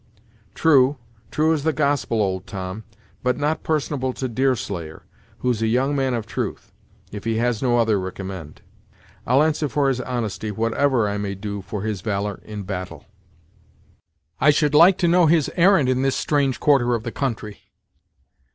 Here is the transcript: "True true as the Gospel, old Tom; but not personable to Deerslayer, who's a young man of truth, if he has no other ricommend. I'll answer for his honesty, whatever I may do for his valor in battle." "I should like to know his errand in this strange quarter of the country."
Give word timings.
"True 0.55 0.97
true 1.29 1.53
as 1.53 1.61
the 1.63 1.71
Gospel, 1.73 2.23
old 2.23 2.47
Tom; 2.47 2.85
but 3.21 3.37
not 3.37 3.61
personable 3.61 4.13
to 4.13 4.27
Deerslayer, 4.27 5.03
who's 5.41 5.61
a 5.61 5.67
young 5.67 5.95
man 5.95 6.15
of 6.15 6.25
truth, 6.25 6.71
if 7.11 7.23
he 7.23 7.35
has 7.37 7.61
no 7.61 7.77
other 7.77 7.99
ricommend. 7.99 8.63
I'll 9.27 9.43
answer 9.43 9.69
for 9.69 9.89
his 9.89 10.01
honesty, 10.01 10.49
whatever 10.49 11.07
I 11.07 11.19
may 11.19 11.35
do 11.35 11.61
for 11.61 11.83
his 11.83 12.01
valor 12.01 12.41
in 12.43 12.63
battle." 12.63 13.05
"I 14.39 14.49
should 14.49 14.73
like 14.73 14.97
to 14.97 15.07
know 15.07 15.27
his 15.27 15.51
errand 15.55 15.87
in 15.87 16.01
this 16.01 16.15
strange 16.15 16.59
quarter 16.59 16.95
of 16.95 17.03
the 17.03 17.11
country." 17.11 17.59